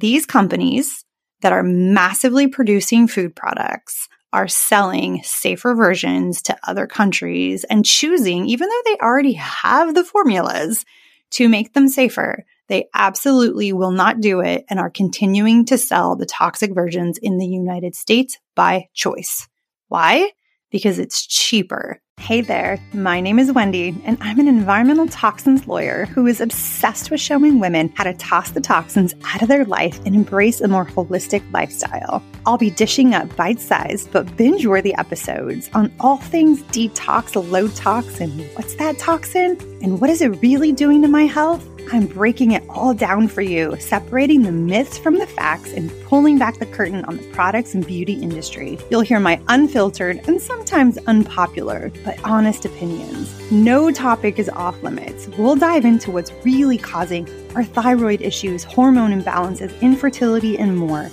[0.00, 1.04] these companies
[1.40, 8.46] that are massively producing food products are selling safer versions to other countries and choosing,
[8.46, 10.84] even though they already have the formulas
[11.30, 16.16] to make them safer, they absolutely will not do it and are continuing to sell
[16.16, 19.48] the toxic versions in the United States by choice.
[19.88, 20.30] Why?
[20.70, 22.00] Because it's cheaper.
[22.20, 27.10] Hey there, my name is Wendy, and I'm an environmental toxins lawyer who is obsessed
[27.10, 30.68] with showing women how to toss the toxins out of their life and embrace a
[30.68, 32.22] more holistic lifestyle.
[32.44, 37.68] I'll be dishing up bite sized but binge worthy episodes on all things detox, low
[37.68, 39.56] tox, and what's that toxin?
[39.80, 41.66] And what is it really doing to my health?
[41.90, 46.38] I'm breaking it all down for you, separating the myths from the facts and pulling
[46.38, 48.78] back the curtain on the products and beauty industry.
[48.90, 53.34] You'll hear my unfiltered and sometimes unpopular, but honest opinions.
[53.50, 55.28] No topic is off limits.
[55.38, 61.04] We'll dive into what's really causing our thyroid issues, hormone imbalances, infertility, and more.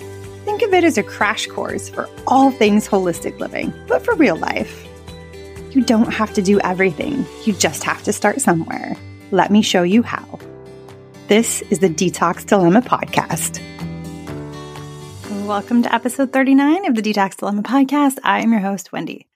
[0.44, 4.36] Think of it as a crash course for all things holistic living, but for real
[4.36, 4.86] life.
[5.72, 8.98] You don't have to do everything, you just have to start somewhere.
[9.32, 10.40] Let me show you how.
[11.28, 13.60] This is the Detox Dilemma Podcast.
[15.48, 18.20] Welcome to episode 39 of the Detox Dilemma Podcast.
[18.24, 19.28] I am your host, Wendy.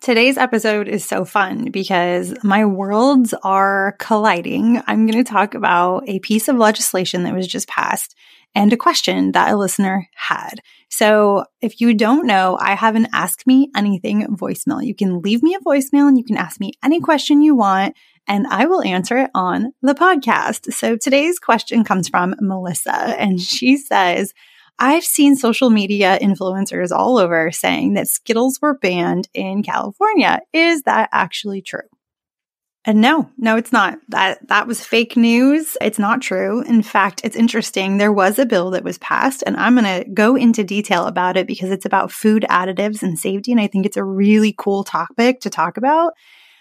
[0.00, 4.80] Today's episode is so fun because my worlds are colliding.
[4.86, 8.14] I'm going to talk about a piece of legislation that was just passed
[8.54, 10.60] and a question that a listener had.
[10.88, 14.82] So if you don't know, I have an Ask Me Anything voicemail.
[14.82, 17.94] You can leave me a voicemail and you can ask me any question you want
[18.26, 20.72] and I will answer it on the podcast.
[20.72, 24.32] So today's question comes from Melissa, and she says,
[24.78, 30.40] I've seen social media influencers all over saying that Skittles were banned in California.
[30.52, 31.80] Is that actually true?
[32.86, 33.98] And no, no, it's not.
[34.08, 35.76] That that was fake news.
[35.80, 36.60] It's not true.
[36.62, 37.96] In fact, it's interesting.
[37.96, 41.38] There was a bill that was passed, and I'm going to go into detail about
[41.38, 44.84] it because it's about food additives and safety, and I think it's a really cool
[44.84, 46.12] topic to talk about.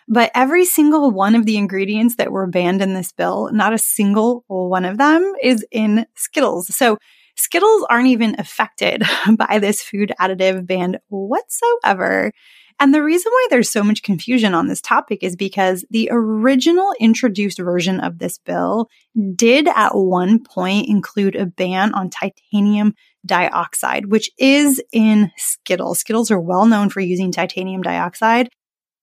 [0.08, 3.78] But every single one of the ingredients that were banned in this bill, not a
[3.78, 6.76] single one of them is in Skittles.
[6.76, 6.98] So
[7.36, 9.04] Skittles aren't even affected
[9.38, 12.32] by this food additive ban whatsoever.
[12.80, 16.94] And the reason why there's so much confusion on this topic is because the original
[17.00, 18.90] introduced version of this bill
[19.36, 22.94] did at one point include a ban on titanium
[23.26, 26.00] dioxide, which is in Skittles.
[26.00, 28.50] Skittles are well known for using titanium dioxide.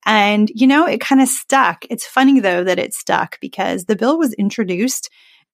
[0.06, 1.84] And, you know, it kind of stuck.
[1.90, 5.10] It's funny though that it stuck because the bill was introduced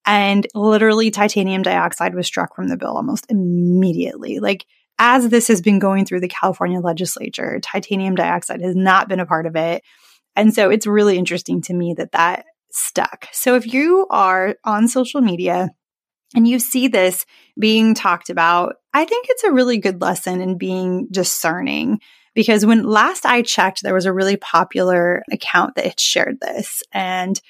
[0.06, 4.38] and literally titanium dioxide was struck from the bill almost immediately.
[4.38, 4.66] Like,
[4.98, 9.26] as this has been going through the California legislature, titanium dioxide has not been a
[9.26, 9.82] part of it.
[10.36, 13.26] And so it's really interesting to me that that stuck.
[13.32, 15.70] So if you are on social media
[16.34, 17.26] and you see this
[17.58, 22.00] being talked about, I think it's a really good lesson in being discerning
[22.36, 26.84] because when last I checked, there was a really popular account that had shared this.
[26.92, 27.40] And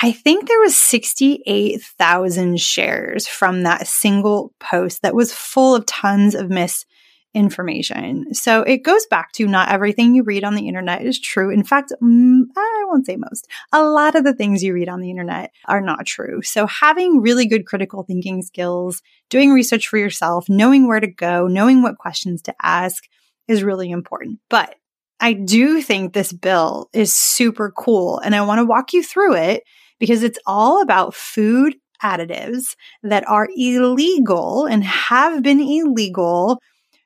[0.00, 6.34] I think there was 68,000 shares from that single post that was full of tons
[6.34, 8.32] of misinformation.
[8.32, 11.50] So it goes back to not everything you read on the internet is true.
[11.50, 13.46] In fact, I won't say most.
[13.70, 16.40] A lot of the things you read on the internet are not true.
[16.40, 21.48] So having really good critical thinking skills, doing research for yourself, knowing where to go,
[21.48, 23.04] knowing what questions to ask,
[23.48, 24.38] is really important.
[24.48, 24.74] But
[25.20, 29.36] I do think this bill is super cool and I want to walk you through
[29.36, 29.62] it
[30.00, 36.60] because it's all about food additives that are illegal and have been illegal,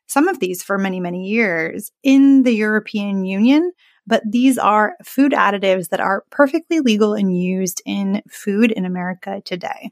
[0.07, 3.73] some of these for many, many years in the European Union.
[4.07, 9.43] But these are food additives that are perfectly legal and used in food in America
[9.45, 9.91] today.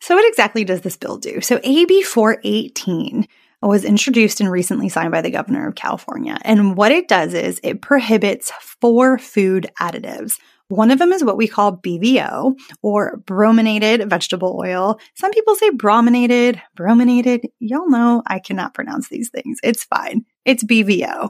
[0.00, 1.40] So, what exactly does this bill do?
[1.40, 3.28] So, AB 418
[3.68, 6.38] was introduced and recently signed by the governor of California.
[6.42, 10.38] And what it does is it prohibits four food additives.
[10.68, 14.98] One of them is what we call BVO or brominated vegetable oil.
[15.14, 17.48] Some people say brominated, brominated.
[17.58, 19.58] Y'all know I cannot pronounce these things.
[19.62, 20.24] It's fine.
[20.44, 21.28] It's BVO.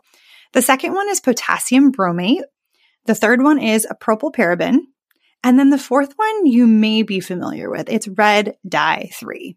[0.53, 2.43] The second one is potassium bromate.
[3.07, 4.79] The third one is a propylparaben.
[5.43, 7.91] And then the fourth one you may be familiar with.
[7.91, 9.57] It's red dye 3.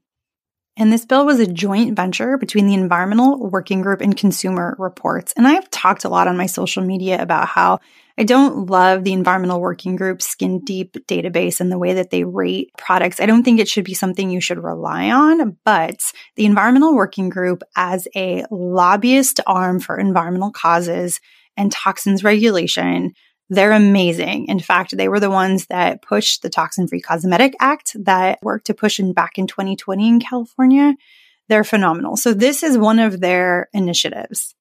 [0.80, 5.34] And this bill was a joint venture between the Environmental Working Group and Consumer Reports.
[5.36, 7.80] And I've talked a lot on my social media about how
[8.16, 12.24] I don't love the Environmental Working Group skin deep database and the way that they
[12.24, 13.20] rate products.
[13.20, 16.00] I don't think it should be something you should rely on, but
[16.36, 21.20] the Environmental Working Group as a lobbyist arm for environmental causes
[21.58, 23.14] and toxins regulation
[23.50, 24.48] They're amazing.
[24.48, 28.68] In fact, they were the ones that pushed the Toxin Free Cosmetic Act that worked
[28.68, 30.96] to push in back in 2020 in California.
[31.48, 32.18] They're phenomenal.
[32.18, 34.54] So this is one of their initiatives.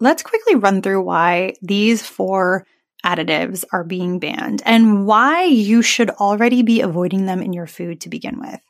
[0.00, 2.66] Let's quickly run through why these four
[3.04, 8.00] additives are being banned and why you should already be avoiding them in your food
[8.00, 8.60] to begin with.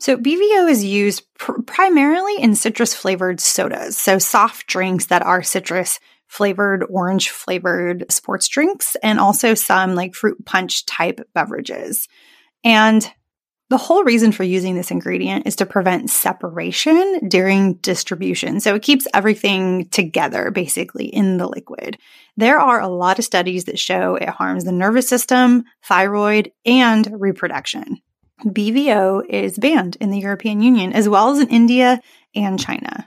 [0.00, 5.44] So BVO is used pr- primarily in citrus flavored sodas, so soft drinks that are
[5.44, 6.00] citrus
[6.32, 12.08] flavored, orange flavored sports drinks, and also some like fruit punch type beverages.
[12.64, 13.06] And
[13.68, 18.60] the whole reason for using this ingredient is to prevent separation during distribution.
[18.60, 21.98] So it keeps everything together basically in the liquid.
[22.38, 27.06] There are a lot of studies that show it harms the nervous system, thyroid, and
[27.12, 27.98] reproduction.
[28.42, 32.00] BVO is banned in the European Union as well as in India
[32.34, 33.06] and China.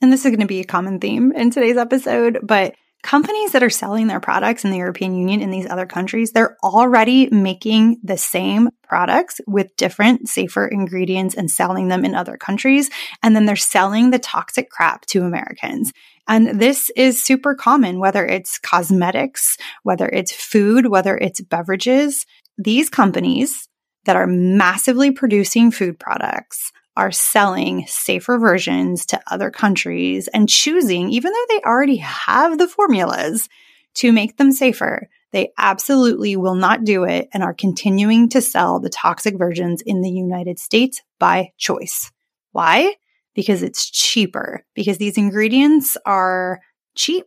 [0.00, 3.62] And this is going to be a common theme in today's episode, but companies that
[3.62, 7.98] are selling their products in the European Union in these other countries, they're already making
[8.02, 12.90] the same products with different, safer ingredients and selling them in other countries.
[13.22, 15.92] And then they're selling the toxic crap to Americans.
[16.28, 22.26] And this is super common, whether it's cosmetics, whether it's food, whether it's beverages.
[22.56, 23.68] These companies
[24.04, 31.10] that are massively producing food products are selling safer versions to other countries and choosing,
[31.10, 33.48] even though they already have the formulas
[33.94, 38.80] to make them safer, they absolutely will not do it and are continuing to sell
[38.80, 42.10] the toxic versions in the United States by choice.
[42.52, 42.94] Why?
[43.34, 46.60] Because it's cheaper, because these ingredients are
[46.96, 47.26] cheap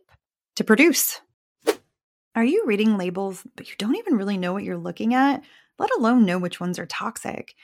[0.56, 1.20] to produce.
[2.34, 5.42] Are you reading labels, but you don't even really know what you're looking at?
[5.78, 7.54] let alone know which ones are toxic.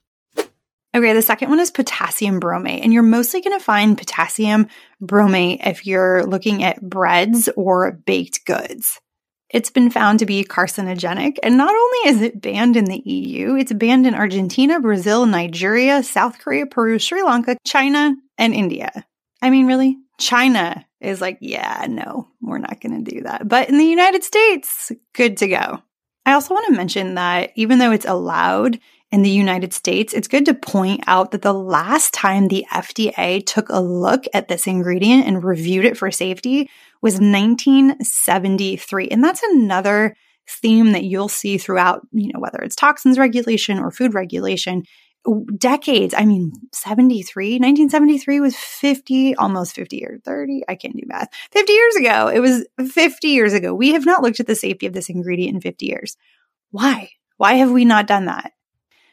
[0.95, 4.67] Okay, the second one is potassium bromate, and you're mostly going to find potassium
[5.03, 9.01] bromate if you're looking at breads or baked goods.
[9.49, 13.55] It's been found to be carcinogenic, and not only is it banned in the EU,
[13.55, 19.07] it's banned in Argentina, Brazil, Nigeria, South Korea, Peru, Sri Lanka, China, and India.
[19.41, 19.97] I mean, really?
[20.19, 23.49] China is like, yeah, no, we're not going to do that.
[23.49, 25.83] But in the United States, good to go.
[26.27, 28.79] I also want to mention that even though it's allowed
[29.11, 33.45] in the United States, it's good to point out that the last time the FDA
[33.45, 36.69] took a look at this ingredient and reviewed it for safety
[37.01, 39.09] was 1973.
[39.09, 40.15] And that's another
[40.47, 44.83] theme that you'll see throughout, you know, whether it's toxins regulation or food regulation
[45.57, 46.15] decades.
[46.17, 50.63] I mean, 73, 1973 was 50, almost 50 or 30.
[50.69, 51.29] I can't do math.
[51.53, 52.29] 50 years ago.
[52.29, 53.75] It was 50 years ago.
[53.75, 56.17] We have not looked at the safety of this ingredient in 50 years.
[56.71, 57.11] Why?
[57.37, 58.53] Why have we not done that?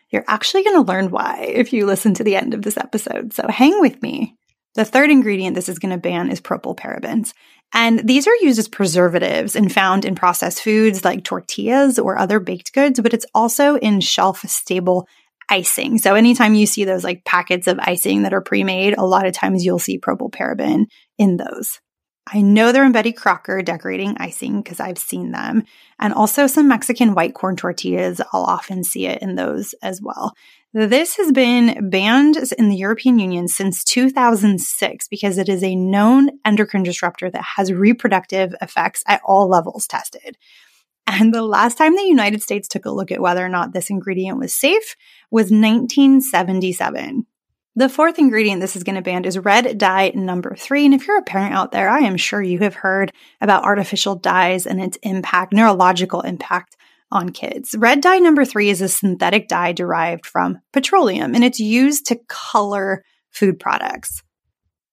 [0.10, 3.34] You're actually going to learn why if you listen to the end of this episode.
[3.34, 4.36] So hang with me.
[4.76, 7.34] The third ingredient this is going to ban is propylparabens.
[7.74, 12.40] And these are used as preservatives and found in processed foods like tortillas or other
[12.40, 15.08] baked goods, but it's also in shelf stable
[15.50, 15.98] icing.
[15.98, 19.34] So anytime you see those like packets of icing that are pre-made, a lot of
[19.34, 20.86] times you'll see propylparaben
[21.18, 21.80] in those.
[22.28, 25.64] I know they're in Betty Crocker decorating icing because I've seen them.
[26.00, 30.34] And also some Mexican white corn tortillas, I'll often see it in those as well.
[30.74, 36.32] This has been banned in the European Union since 2006 because it is a known
[36.44, 40.36] endocrine disruptor that has reproductive effects at all levels tested.
[41.08, 43.90] And the last time the United States took a look at whether or not this
[43.90, 44.96] ingredient was safe
[45.30, 47.26] was 1977.
[47.78, 50.86] The fourth ingredient this is going to ban is red dye number three.
[50.86, 54.16] And if you're a parent out there, I am sure you have heard about artificial
[54.16, 56.78] dyes and its impact, neurological impact
[57.12, 57.76] on kids.
[57.78, 62.20] Red dye number three is a synthetic dye derived from petroleum and it's used to
[62.28, 64.24] color food products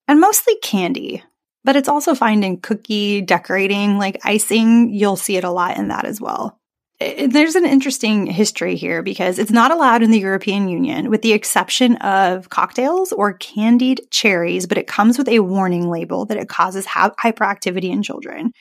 [0.09, 1.23] and mostly candy.
[1.65, 4.93] But it's also found in cookie decorating, like icing.
[4.93, 6.59] You'll see it a lot in that as well.
[7.01, 11.33] There's an interesting history here because it's not allowed in the European Union, with the
[11.33, 16.49] exception of cocktails or candied cherries, but it comes with a warning label that it
[16.49, 18.53] causes hyperactivity in children.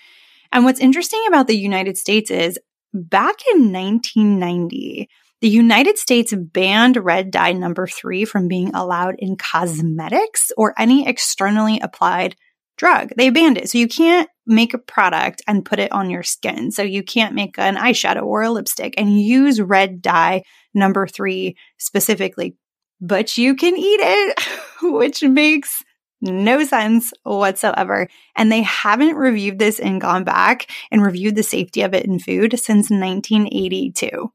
[0.52, 2.58] And what's interesting about the United States is
[2.94, 5.08] back in 1990,
[5.42, 11.08] the United States banned red dye number three from being allowed in cosmetics or any
[11.08, 12.36] externally applied
[12.82, 13.12] drug.
[13.16, 13.70] They banned it.
[13.70, 16.72] So you can't make a product and put it on your skin.
[16.72, 20.42] So you can't make an eyeshadow or a lipstick and use red dye
[20.74, 22.56] number three specifically,
[23.00, 24.40] but you can eat it,
[24.82, 25.84] which makes
[26.22, 28.08] no sense whatsoever.
[28.36, 32.18] And they haven't reviewed this and gone back and reviewed the safety of it in
[32.18, 34.32] food since 1982.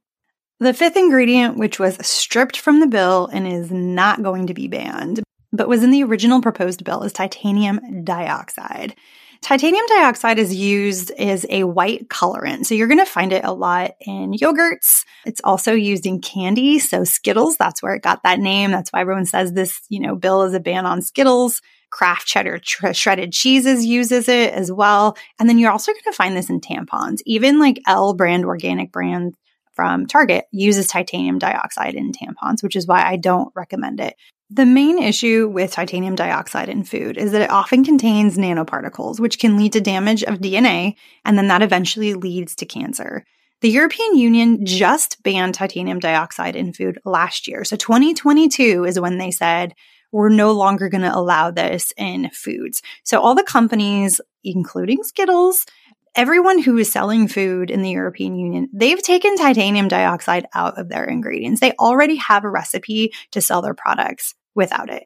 [0.61, 4.69] The fifth ingredient, which was stripped from the bill and is not going to be
[4.69, 8.95] banned, but was in the original proposed bill is titanium dioxide.
[9.43, 12.67] Titanium dioxide is used as a white colorant.
[12.67, 15.05] So you're going to find it a lot in yogurts.
[15.25, 16.79] It's also used in candy.
[16.79, 18.71] So Skittles, that's where it got that name.
[18.71, 21.61] That's why everyone says this, you know, bill is a ban on Skittles.
[21.91, 25.17] Kraft cheddar tr- shredded cheeses uses it as well.
[25.39, 27.21] And then you're also going to find this in tampons.
[27.27, 29.35] Even like L brand organic brand
[29.75, 34.17] from Target uses titanium dioxide in tampons, which is why I don't recommend it.
[34.49, 39.41] The main issue with titanium dioxide in food is that it often contains nanoparticles, which
[39.41, 43.25] can lead to damage of DNA, and then that eventually leads to cancer.
[43.61, 47.65] The European Union just banned titanium dioxide in food last year.
[47.65, 49.75] So 2022 is when they said,
[50.13, 52.83] we're no longer going to allow this in foods.
[53.03, 55.67] So all the companies, including Skittles,
[56.17, 60.89] everyone who is selling food in the European Union, they've taken titanium dioxide out of
[60.89, 61.61] their ingredients.
[61.61, 65.05] They already have a recipe to sell their products without it.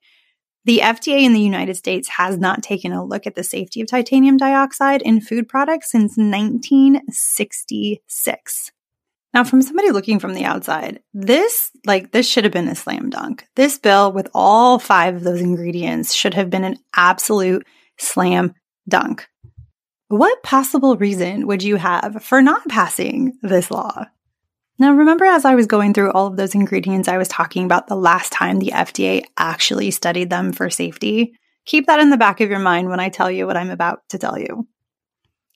[0.64, 3.88] The FDA in the United States has not taken a look at the safety of
[3.88, 8.71] titanium dioxide in food products since 1966.
[9.33, 13.09] Now, from somebody looking from the outside, this, like, this should have been a slam
[13.11, 13.47] dunk.
[13.57, 18.52] This bill with all five of those ingredients should have been an absolute slam
[18.88, 19.30] dunk.
[20.11, 24.07] What possible reason would you have for not passing this law?
[24.76, 27.87] Now, remember, as I was going through all of those ingredients, I was talking about
[27.87, 31.38] the last time the FDA actually studied them for safety.
[31.64, 34.00] Keep that in the back of your mind when I tell you what I'm about
[34.09, 34.67] to tell you.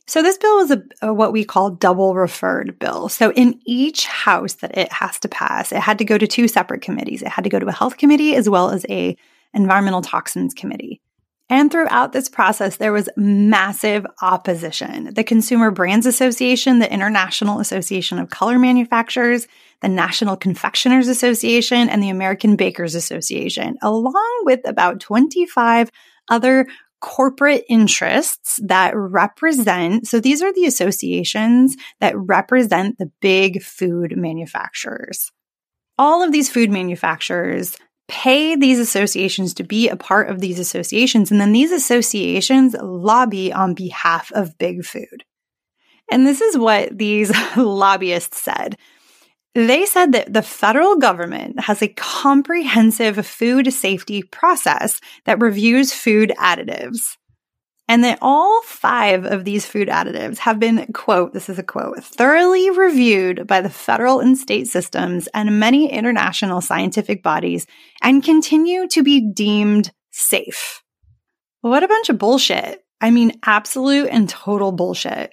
[0.07, 3.09] So, this bill is a, a, what we call double referred bill.
[3.09, 6.47] So, in each house that it has to pass, it had to go to two
[6.47, 7.23] separate committees.
[7.23, 9.17] It had to go to a health committee as well as a
[9.53, 11.01] environmental toxins committee.
[11.51, 15.13] And throughout this process, there was massive opposition.
[15.13, 19.47] The Consumer Brands Association, the International Association of Color Manufacturers,
[19.83, 25.91] the National Confectioners Association, and the American Bakers Association, along with about 25
[26.31, 26.67] other
[27.01, 35.31] corporate interests that represent, so these are the associations that represent the big food manufacturers.
[35.99, 37.77] All of these food manufacturers
[38.09, 41.31] pay these associations to be a part of these associations.
[41.31, 45.25] And then these associations lobby on behalf of big food.
[46.11, 48.77] And this is what these lobbyists said.
[49.55, 56.33] They said that the federal government has a comprehensive food safety process that reviews food
[56.39, 57.17] additives
[57.89, 62.03] and that all five of these food additives have been, quote, this is a quote,
[62.03, 67.67] thoroughly reviewed by the federal and state systems and many international scientific bodies
[68.03, 70.83] and continue to be deemed safe.
[71.61, 72.85] What a bunch of bullshit.
[73.01, 75.33] I mean, absolute and total bullshit.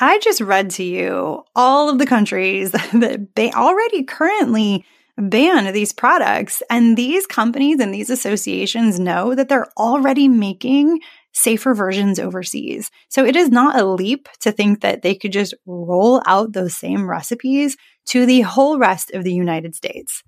[0.00, 4.84] I just read to you all of the countries that they already currently
[5.16, 6.62] ban these products.
[6.70, 11.00] And these companies and these associations know that they're already making
[11.34, 12.90] safer versions overseas.
[13.08, 16.76] So it is not a leap to think that they could just roll out those
[16.76, 17.76] same recipes
[18.06, 20.22] to the whole rest of the United States.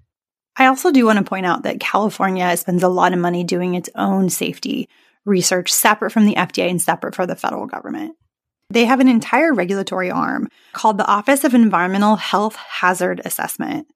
[0.57, 3.75] I also do want to point out that California spends a lot of money doing
[3.75, 4.89] its own safety
[5.25, 8.17] research separate from the FDA and separate for the federal government.
[8.71, 13.87] They have an entire regulatory arm called the Office of Environmental Health Hazard Assessment.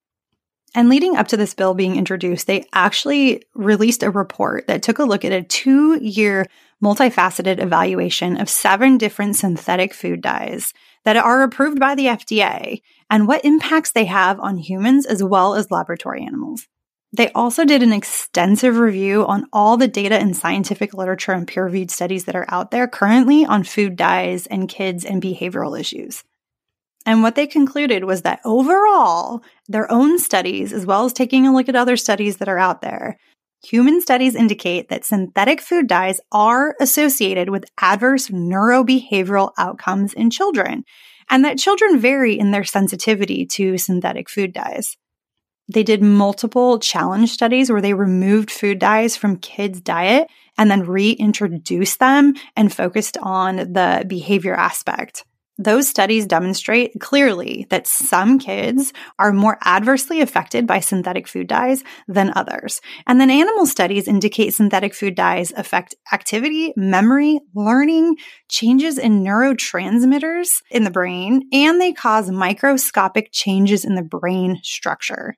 [0.73, 4.99] And leading up to this bill being introduced, they actually released a report that took
[4.99, 6.45] a look at a two year
[6.81, 10.73] multifaceted evaluation of seven different synthetic food dyes
[11.03, 15.55] that are approved by the FDA and what impacts they have on humans as well
[15.55, 16.67] as laboratory animals.
[17.13, 21.65] They also did an extensive review on all the data and scientific literature and peer
[21.65, 26.23] reviewed studies that are out there currently on food dyes and kids and behavioral issues.
[27.05, 31.53] And what they concluded was that overall, their own studies, as well as taking a
[31.53, 33.17] look at other studies that are out there,
[33.63, 40.83] human studies indicate that synthetic food dyes are associated with adverse neurobehavioral outcomes in children,
[41.29, 44.95] and that children vary in their sensitivity to synthetic food dyes.
[45.73, 50.27] They did multiple challenge studies where they removed food dyes from kids' diet
[50.57, 55.23] and then reintroduced them and focused on the behavior aspect.
[55.63, 61.83] Those studies demonstrate clearly that some kids are more adversely affected by synthetic food dyes
[62.07, 62.81] than others.
[63.05, 68.15] And then animal studies indicate synthetic food dyes affect activity, memory, learning,
[68.49, 75.35] changes in neurotransmitters in the brain, and they cause microscopic changes in the brain structure.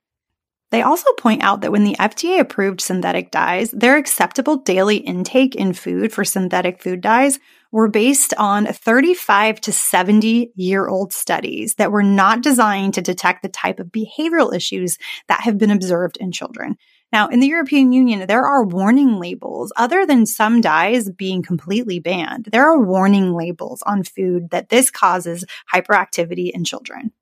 [0.70, 5.54] They also point out that when the FDA approved synthetic dyes, their acceptable daily intake
[5.54, 7.38] in food for synthetic food dyes
[7.70, 13.42] were based on 35 to 70 year old studies that were not designed to detect
[13.42, 14.96] the type of behavioral issues
[15.28, 16.76] that have been observed in children.
[17.12, 22.00] Now, in the European Union, there are warning labels other than some dyes being completely
[22.00, 22.48] banned.
[22.50, 27.12] There are warning labels on food that this causes hyperactivity in children.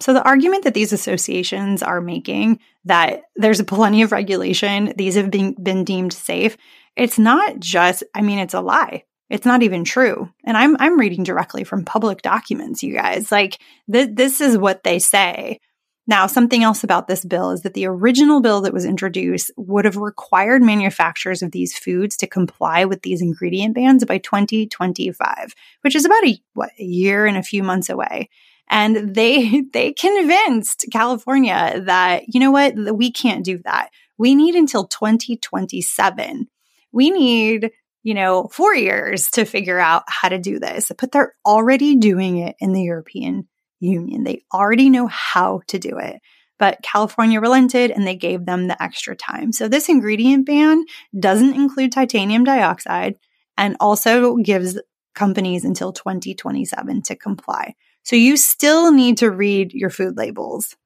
[0.00, 5.30] So the argument that these associations are making that there's plenty of regulation, these have
[5.30, 6.56] been, been deemed safe,
[6.96, 9.04] it's not just, I mean, it's a lie.
[9.28, 10.28] It's not even true.
[10.44, 13.30] And I'm, I'm reading directly from public documents, you guys.
[13.30, 15.60] Like th- this is what they say.
[16.06, 19.84] Now, something else about this bill is that the original bill that was introduced would
[19.84, 25.94] have required manufacturers of these foods to comply with these ingredient bans by 2025, which
[25.94, 28.28] is about a, what, a year and a few months away.
[28.70, 33.90] And they, they convinced California that, you know what, we can't do that.
[34.16, 36.46] We need until 2027.
[36.92, 37.70] We need,
[38.02, 42.38] you know, four years to figure out how to do this, but they're already doing
[42.38, 43.48] it in the European
[43.80, 44.24] Union.
[44.24, 46.20] They already know how to do it.
[46.58, 49.50] But California relented and they gave them the extra time.
[49.50, 50.84] So this ingredient ban
[51.18, 53.14] doesn't include titanium dioxide
[53.56, 54.78] and also gives
[55.14, 57.74] companies until 2027 to comply.
[58.02, 60.76] So you still need to read your food labels.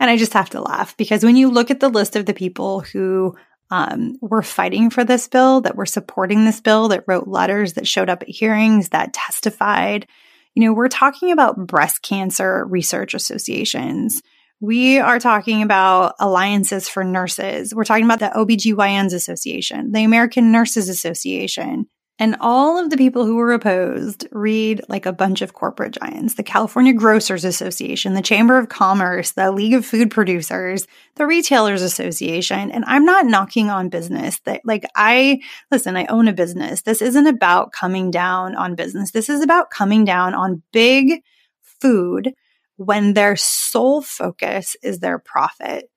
[0.00, 2.34] And I just have to laugh because when you look at the list of the
[2.34, 3.36] people who
[3.70, 7.86] um, were fighting for this bill, that were supporting this bill, that wrote letters, that
[7.86, 10.06] showed up at hearings, that testified,
[10.54, 14.22] you know, we're talking about breast cancer research associations.
[14.60, 17.74] We are talking about alliances for nurses.
[17.74, 21.86] We're talking about the OBGYNs Association, the American Nurses Association,
[22.22, 26.34] and all of the people who were opposed read like a bunch of corporate giants
[26.34, 31.82] the California Grocers Association, the Chamber of Commerce, the League of Food Producers, the Retailers
[31.82, 32.70] Association.
[32.70, 35.40] And I'm not knocking on business that, like, I
[35.72, 36.82] listen, I own a business.
[36.82, 39.10] This isn't about coming down on business.
[39.10, 41.24] This is about coming down on big
[41.60, 42.34] food
[42.76, 45.90] when their sole focus is their profit.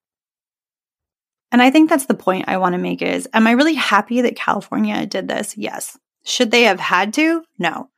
[1.51, 4.21] And I think that's the point I want to make is, am I really happy
[4.21, 5.55] that California did this?
[5.55, 5.95] Yes.
[6.25, 7.43] Should they have had to?
[7.57, 7.89] No.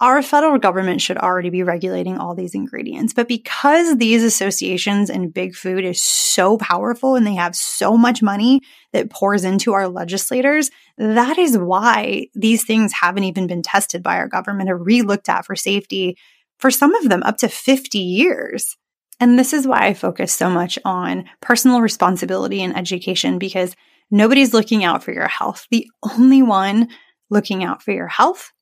[0.00, 3.12] Our federal government should already be regulating all these ingredients.
[3.12, 8.22] But because these associations and big food is so powerful and they have so much
[8.22, 8.60] money
[8.92, 14.16] that pours into our legislators, that is why these things haven't even been tested by
[14.18, 16.16] our government or re-looked at for safety
[16.58, 18.76] for some of them up to 50 years.
[19.20, 23.74] And this is why I focus so much on personal responsibility and education because
[24.12, 25.66] nobody's looking out for your health.
[25.70, 26.88] The only one
[27.30, 28.52] looking out for your health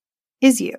[0.40, 0.74] is you.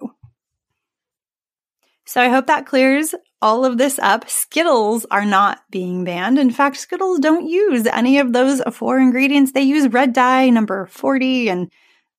[2.06, 4.30] So I hope that clears all of this up.
[4.30, 6.40] Skittles are not being banned.
[6.40, 9.52] In fact, Skittles don't use any of those four ingredients.
[9.52, 11.72] They use red dye number 40 and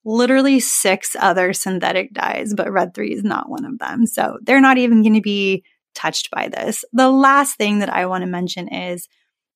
[0.04, 4.07] literally six other synthetic dyes, but red 3 is not one of them.
[4.07, 6.85] So they're not even going to be touched by this.
[6.92, 9.09] The last thing that I want to mention is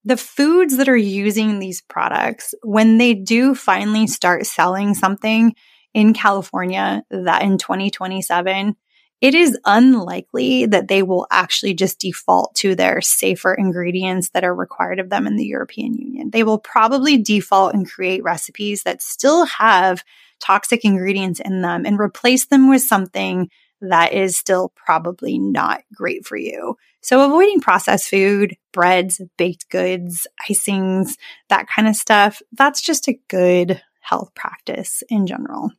[0.05, 5.55] the foods that are using these products, when they do finally start selling something,
[5.95, 8.77] in California that in 2027,
[9.21, 14.55] it is unlikely that they will actually just default to their safer ingredients that are
[14.55, 16.31] required of them in the European Union.
[16.31, 20.03] They will probably default and create recipes that still have
[20.41, 23.49] toxic ingredients in them and replace them with something
[23.81, 26.77] that is still probably not great for you.
[27.01, 31.17] So avoiding processed food, breads, baked goods, icings,
[31.49, 35.71] that kind of stuff, that's just a good health practice in general.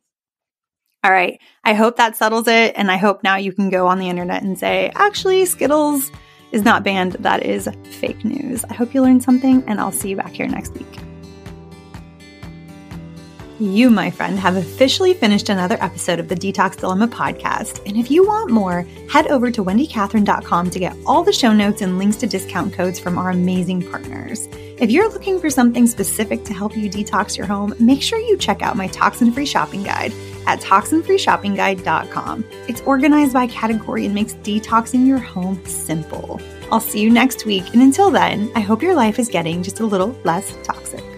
[1.04, 1.38] All right.
[1.64, 2.72] I hope that settles it.
[2.76, 6.10] And I hope now you can go on the internet and say, actually, Skittles
[6.50, 7.12] is not banned.
[7.20, 8.64] That is fake news.
[8.64, 10.98] I hope you learned something, and I'll see you back here next week.
[13.60, 17.80] You, my friend, have officially finished another episode of the Detox Dilemma podcast.
[17.86, 21.82] And if you want more, head over to wendycatherine.com to get all the show notes
[21.82, 24.48] and links to discount codes from our amazing partners.
[24.80, 28.36] If you're looking for something specific to help you detox your home, make sure you
[28.36, 30.12] check out my toxin free shopping guide
[30.46, 32.44] at toxinfreeshoppingguide.com.
[32.68, 36.40] It's organized by category and makes detoxing your home simple.
[36.72, 39.80] I'll see you next week, and until then, I hope your life is getting just
[39.80, 41.13] a little less toxic.